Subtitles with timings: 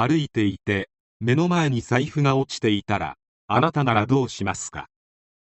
[0.00, 0.88] 歩いていて、
[1.18, 3.16] 目の前に財布が落ちていたら、
[3.48, 4.86] あなたならどうしますか？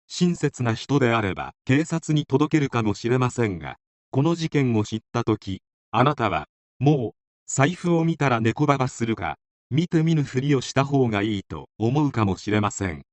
[0.07, 3.77] 親切な人であれば警察に届けるかもしれませんが、
[4.11, 5.61] この事件を知ったとき、
[5.91, 7.11] あなたは、もう、
[7.47, 9.37] 財布を見たら猫ばばするか、
[9.69, 13.03] 見て見ぬふりをした方がいいと思うかもしれません。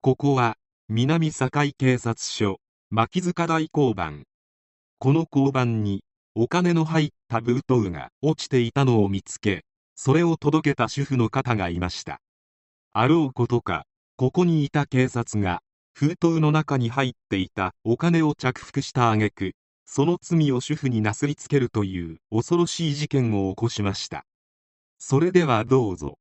[0.00, 0.56] ここは、
[0.88, 2.58] 南堺警察署。
[2.98, 4.24] 牧塚大交番。
[4.98, 6.02] この交番に
[6.34, 12.22] お金の入った封筒が落ちていたのを見つけそれを届けた主婦の方がいました。
[12.94, 13.84] あろうことか
[14.16, 15.60] ここにいた警察が
[15.92, 19.52] 封筒の中に入っていたお金を着服した挙句
[19.84, 24.24] その罪を主婦になすりつけるという恐ろしい事件を起こしました。
[24.98, 26.16] それではどうぞ。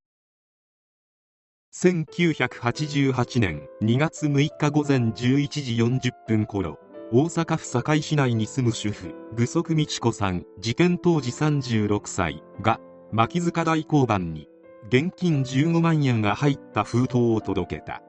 [1.78, 5.14] 1988年2月6日午前11
[5.50, 6.80] 時40分頃
[7.12, 12.80] 大阪府堺市内に住む主婦具足美智子さん事件当時36歳が
[13.12, 14.48] 牧塚大交番に
[14.88, 18.02] 現金15万円が入った封筒を届けた。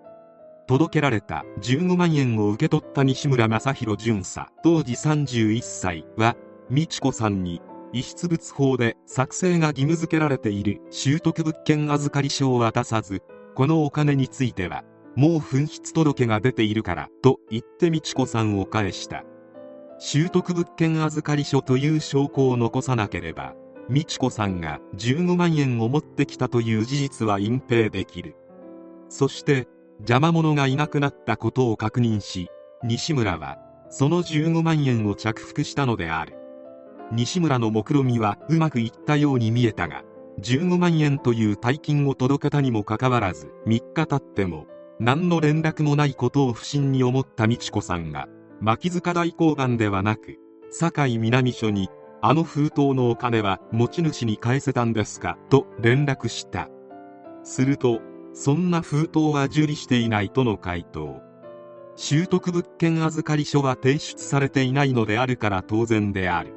[0.69, 6.36] 届けられた15万円を受け取った西村正宏巡査当時31歳は
[6.70, 7.61] 美智子さんに
[7.92, 13.23] 遺失物法で作成が義務付けられている習得物件預かり書を渡さず
[13.56, 14.84] このお金については
[15.16, 19.24] もう紛失届が出ているからと言って美智子さんを返した。
[19.98, 23.55] 習得物件預かり書という証拠を残さなければ
[23.89, 28.36] 美智子さんが15万円を持ってきたという事実は隠蔽できる。
[29.08, 29.68] そして
[30.00, 32.50] 邪魔者がいなくなったことを確認し
[32.84, 33.56] 西村は
[33.89, 36.34] その15万円を着服したのである。
[37.11, 40.02] 西村の目論見はうまくいったように見えたが
[40.41, 44.67] 15万円という大金を届けたにもかかわらず3日経っても
[44.98, 48.29] 何の連絡もないことを不審に思った美智子さんが
[48.61, 50.39] 牧塚大交番ではなく
[50.70, 51.89] 堺南署に
[52.23, 56.69] あの封筒のお金は持ち主に返せたんですかと連絡した。
[57.45, 58.01] すると
[58.33, 61.23] そんな封筒は受理していないとの回答。
[61.95, 66.52] 習得物件預かり書は提出されていないのであるから当然である。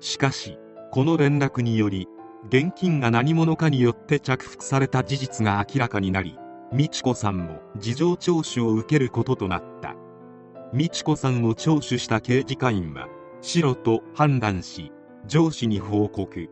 [0.00, 0.58] しかし
[0.90, 2.08] この連絡により
[2.46, 6.38] 現金が何者かによって着服された事実が明らかになり
[6.72, 9.96] 美智子さんも事情聴取を受けることとなった。
[10.74, 13.08] 美智子さんを聴取した刑事課員は
[13.40, 14.92] 白と判断し
[15.26, 16.50] 上司に報告。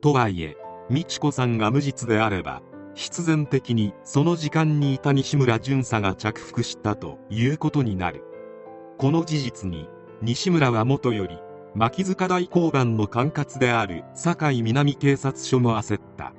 [0.00, 0.56] とはいえ
[0.90, 2.62] 美智子さんが無実であれば
[2.94, 8.24] 必然的にその時間にいた西村巡査が着服したということになる。
[8.98, 9.88] この事実に
[10.22, 11.38] 西村はもとより
[11.76, 16.32] 牧塚大交番の管轄である堺南警察署も焦った。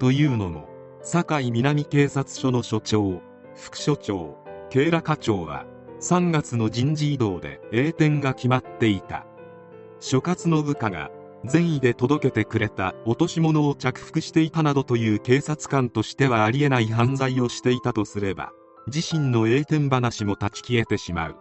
[0.00, 0.68] というのも
[1.04, 3.22] 堺南警察署の署長
[3.54, 4.36] 副署長
[4.68, 5.66] 警ら課長は
[6.00, 9.24] 3月の人事異動で栄転が決まっていた。
[10.00, 11.12] 所轄の部下が
[11.44, 18.50] 善意で届けてくれた落とし物を着服していたなどという警察官としてはありえない犯罪をしていたとすれば
[18.88, 21.36] 自身の栄転話も断ち消えてしまう。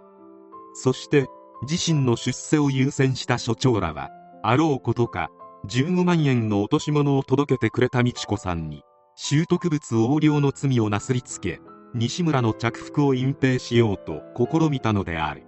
[0.75, 1.25] そして
[1.61, 4.09] 自身の出世を優先した所長らは
[4.43, 5.29] あろうことか
[5.67, 8.83] 15万円の落とし物を届けてくれた美智子さんに
[9.15, 11.59] 習得物横領の罪をなすりつけ
[11.93, 15.43] 西村の着服を隠蔽しようと試みたのである。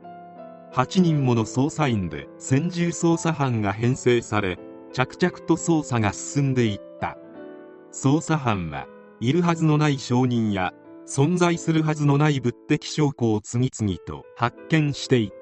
[0.74, 4.58] 8人もの捜査員で専従捜査班が編成され
[4.94, 7.18] 着々と捜査が進んでいった。
[7.92, 8.88] 捜査班は
[9.20, 10.74] いるはずのない証人や
[11.06, 15.37] 存在するはずのない物的証拠を次々と発見していた。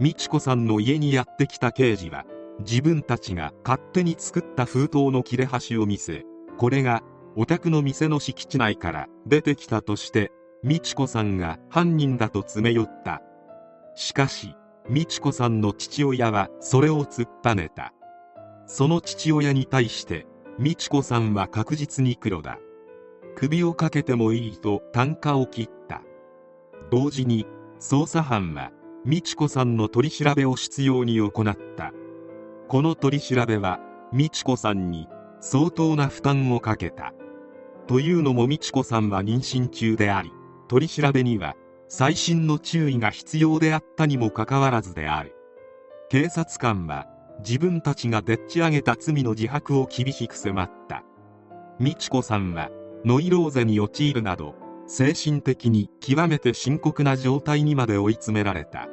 [0.00, 2.24] 美智子さんの家にやってきた刑事は
[2.60, 6.24] 自分たちが勝手に作った封筒の切れ端を見せ
[6.58, 7.02] これが
[7.36, 10.32] お宅の店の敷地内から出てきたとして
[10.62, 13.22] 美智子さんが犯人だと詰め寄った。
[13.94, 14.54] しかし
[14.90, 17.94] 美智子さんの父親はそれを突っぱねた。
[18.66, 20.26] その父親に対して
[20.58, 22.58] 美智子さんは確実に黒だ。
[23.36, 26.02] 首をかけてもいいと単価を切った。
[26.90, 27.46] 同時に
[27.78, 28.72] 捜査班は
[29.06, 31.92] 美智子さんの取り調べを執拗に行った。
[32.68, 33.80] この取り調べは
[34.12, 35.08] 美智子さんに
[35.40, 37.14] 相当な負担をかけた。
[37.86, 40.30] というのも美智子さんは妊娠中であり
[40.68, 41.56] 取り調べには
[41.88, 45.34] 細心の注意が必要であったにもかかわらずである。
[46.10, 47.06] 警察官は
[47.38, 51.04] 自分たちがでっち上げた罪の自白を厳しく迫った。
[51.80, 52.68] 美智子さんは
[53.06, 54.54] ノイローゼに陥るなど
[54.92, 58.88] 精神的に極めて深刻な状態にまで追い詰められた。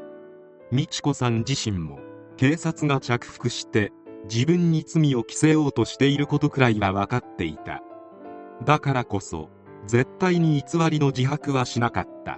[0.71, 1.97] 美智子さん自身も
[2.38, 3.91] 警察が着服して
[4.31, 7.81] 自分に罪を着せようとしていることくらいは分かっていた。
[8.63, 9.49] だからこそ
[9.88, 12.38] 絶対に偽りの自白はしなかった。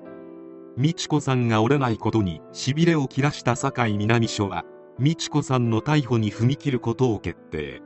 [0.77, 4.63] 美智子さんが折れないことにしびれを切らした堺南署は
[4.99, 7.81] 美智子さんの逮捕に踏み切ることを決定。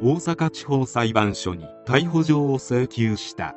[0.00, 3.54] 大阪地方裁判所に逮捕状を請求した。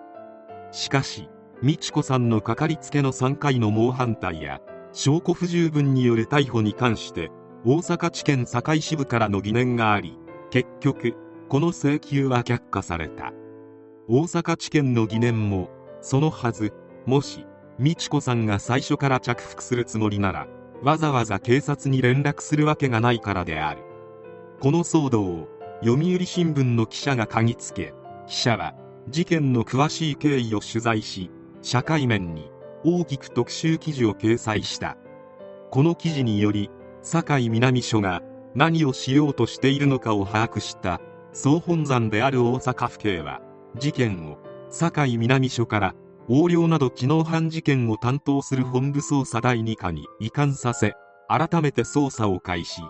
[0.74, 1.30] しかし
[1.64, 4.62] 美智子さんのかかりつけの3回の猛反対や
[4.94, 7.32] 証拠不十分による逮捕に関して
[7.66, 10.18] 大阪地検堺支部からの疑念があり
[10.52, 11.16] 結局
[11.50, 13.34] この請求は却下された。
[14.08, 15.70] 大阪地検の疑念も
[16.02, 16.74] そのはず。
[17.06, 17.46] もし
[17.80, 20.48] 美智子さんが最初から着服するつもりなら
[20.84, 23.82] わざわざ警察に連絡するわけがないからである。
[24.60, 25.48] この騒動を
[25.82, 27.94] 読売新聞の記者が嗅ぎつけ
[28.28, 28.76] 記者は
[29.10, 31.32] 事件の詳しい経緯を取材し
[31.62, 32.50] 社会面に
[32.84, 34.98] 大きく特集記事を掲載した。
[35.72, 36.70] この記事により
[37.02, 38.22] 堺南署が
[38.56, 41.02] 何をしようとしているのかを把握した。
[41.34, 43.42] 総本山である大阪府警は
[43.78, 44.38] 事件を
[44.72, 45.96] 堺南署から
[46.28, 50.94] 横領など知能犯事件を担当する本部捜査第2課に移管させ
[51.28, 52.82] 改めて捜査を開始。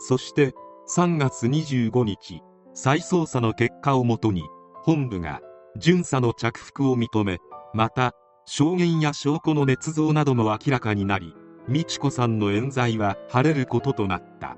[0.00, 0.52] そして
[0.88, 2.40] 3月25日
[2.74, 4.42] 再捜査の結果をもとに
[4.82, 5.40] 本部が
[5.76, 7.38] 巡査の着服を認め
[7.72, 8.12] また
[8.46, 11.34] 証言や証拠の捏造なども明らかになり
[11.68, 14.56] 美智子さんの冤罪は晴れることとなった。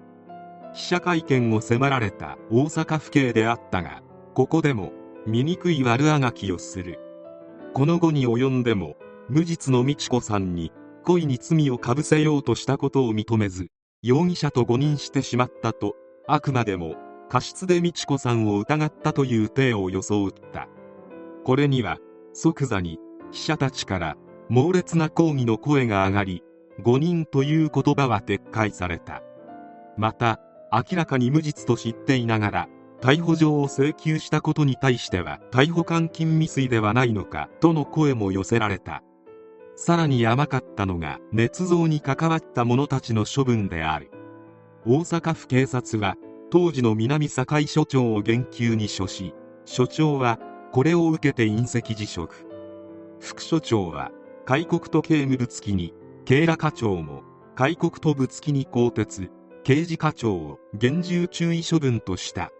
[0.74, 4.02] 記者会見を迫られた大阪府警であったが
[4.34, 4.92] ここでも
[5.26, 6.98] 醜い悪あがきをする。
[7.74, 8.96] この後に及んでも
[9.28, 10.72] 無実の美智子さんに
[11.04, 13.68] 故意に罪をかぶせようとしたことを認めず
[14.02, 15.94] 容疑者と誤認してしまったと
[16.26, 16.94] あくまでも
[17.28, 20.68] 過失で美智子さんを疑ったという体を装った。
[21.44, 21.98] これには
[22.32, 22.98] 即座に
[23.30, 24.16] 記者たちから
[24.48, 26.42] 猛烈な抗議の声が上がり
[26.82, 29.22] 誤認という言葉は撤回された。
[29.96, 30.40] また
[30.72, 32.68] 明らかに無実と知っていながら
[33.00, 39.02] 逮捕状を請求したことに対しては逮捕監禁未遂ではないのかとの声も寄せられた。
[39.74, 44.10] さらに甘かったのが捏造に関わった者たちの処分である。
[44.86, 46.16] 大阪府警察は
[46.50, 49.34] 当時の南堺署長を言及に処し
[49.64, 50.38] 署長は
[50.72, 52.46] これを受けて隕石辞職。
[53.20, 54.10] 副署長は
[54.46, 55.92] 開国と刑務部付きに
[56.24, 57.22] 警ら課長も
[57.54, 59.28] 開国と部付きに更迭
[59.64, 62.50] 刑事課長を厳重注意処分とした。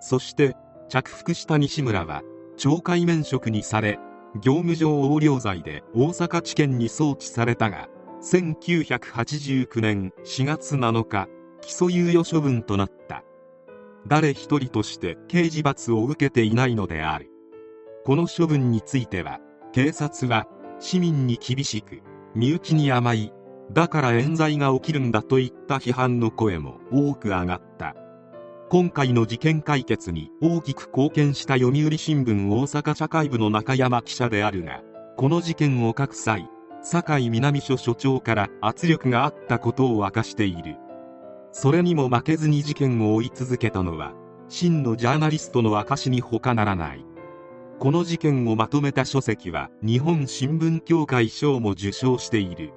[0.00, 0.56] そして
[0.88, 2.22] 着服した西村は
[2.58, 4.00] 懲戒免職にされ
[4.40, 7.88] 業務上横領罪で大阪地検に送致されたが
[8.22, 11.28] 1989年4月7日
[11.60, 13.22] 起訴猶予処分となった。
[14.08, 17.30] 誰一人として刑事罰を受けていないのである。
[18.06, 19.40] この処分については
[19.72, 20.46] 警察は
[20.78, 22.02] 市民に厳しく
[22.36, 23.32] 身内に甘い
[23.72, 27.96] だから冤罪が起きるんだといった批判の声も多く上がった。
[28.68, 34.82] 今回の事件解決に大きく貢献した読売新聞大阪社会部の中山記者であるが
[35.16, 36.48] この事件を書く際
[36.82, 40.76] 堺南署署長から圧力があったことを明かしている。
[41.50, 44.14] それにも負けずに事件を追い続けたのは
[44.48, 47.05] 真のジャーナリストの証に他ならない。
[47.78, 52.72] この事件をまとめた書籍は日本新聞協会賞も受賞している。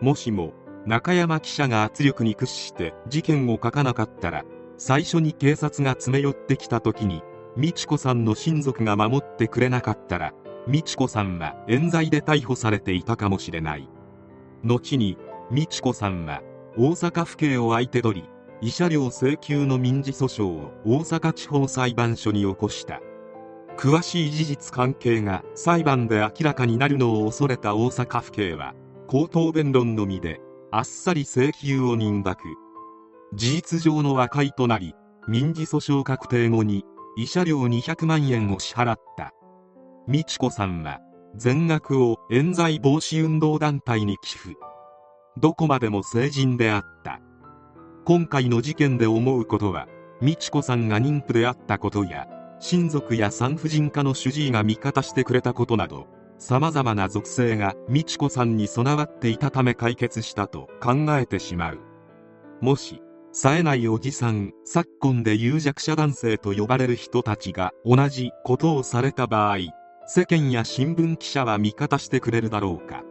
[0.00, 0.52] もしも
[0.86, 4.44] 中山記者が圧力に屈して事件を書かなかったら
[4.78, 7.22] 最初に警察が詰め寄ってきた時に
[7.56, 10.32] 美智子さんの親族が守ってくれなかったら
[10.68, 13.88] 美智子さんは冤罪で逮捕されていたかもしれない。
[14.64, 15.18] 後に
[15.50, 16.42] 美智子さんは
[16.78, 18.28] 大阪府警を相手取り
[18.62, 23.00] 慰謝料請求の民事訴訟を大阪地方裁判所に起こした。
[23.80, 28.74] 詳しい事実関係が裁判で明らかになるのを恐れた大阪府警は
[29.08, 30.38] 口頭弁論のみで
[30.70, 32.42] あっさり請求を認諾。
[33.32, 34.94] 事実上の和解となり
[35.26, 36.84] 民事訴訟確定後に
[37.18, 39.32] 慰謝料200万円を支払った。
[40.06, 40.98] 美智子さんは
[41.34, 44.56] 全額を冤罪防止運動団体に寄付。
[45.38, 47.22] どこまでも成人であった。
[48.04, 49.88] 今回の事件で思うことは
[50.20, 52.26] 美智子さんが妊婦であったことや
[52.60, 56.06] 親族や産婦人科の主治医が味方してくれたことなど
[56.38, 61.78] 様々な属性が美智子さんに備わっていたため解決したと考えてしまう。
[62.60, 63.02] もし
[63.32, 69.58] 冴えないおじさん昨今で有弱者男性と呼ばれる人たちが同じことをされた場合
[70.06, 73.04] 世間や新聞記者は味方してくれるだろうか。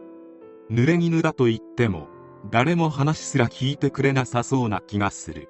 [0.70, 2.08] 濡れ衣だと言っても
[2.50, 5.48] 誰も話すら聞いてくれなさそうな気がする。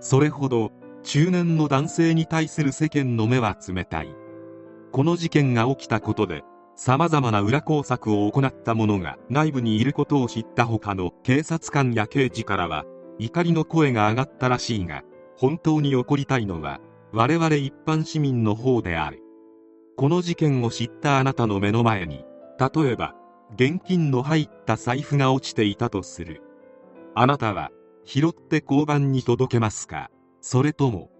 [0.00, 0.70] それほど
[1.02, 4.14] 中年の男性に対する世間の目は冷たい。
[4.92, 12.84] この事件が起きたことで様々な裏工作を行った者が内部にいることを知った他の警察官や刑事からは
[13.18, 15.02] 怒りの声が上がったらしいが
[15.36, 16.80] 本当に起こりたいのは
[17.12, 19.22] 我々一般市民の方である。
[19.96, 22.24] この事件を知ったあなたの目の前に
[22.58, 23.14] 例えば
[23.54, 26.42] 現金の入った財布が落ちていたとする。
[27.14, 27.70] あなたは
[28.04, 30.10] 拾って交番に届けますか？
[30.40, 31.10] それとも